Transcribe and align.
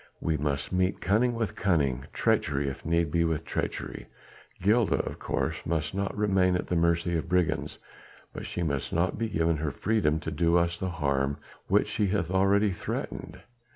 We 0.19 0.35
must 0.35 0.71
meet 0.71 0.99
cunning 0.99 1.35
with 1.35 1.55
cunning, 1.55 2.05
treachery 2.11 2.67
if 2.67 2.83
need 2.83 3.11
be 3.11 3.23
with 3.23 3.45
treachery. 3.45 4.07
Gilda 4.59 4.95
of 4.95 5.19
course 5.19 5.63
must 5.63 5.93
not 5.93 6.17
remain 6.17 6.55
at 6.55 6.65
the 6.65 6.75
mercy 6.75 7.15
of 7.15 7.29
brigands, 7.29 7.77
but 8.33 8.47
she 8.47 8.63
must 8.63 8.91
not 8.91 9.19
be 9.19 9.29
given 9.29 9.57
her 9.57 9.69
freedom 9.69 10.19
to 10.21 10.31
do 10.31 10.57
us 10.57 10.79
the 10.79 10.89
harm 10.89 11.37
which 11.67 11.87
she 11.87 12.07
hath 12.07 12.31
already 12.31 12.71
threatened. 12.71 13.41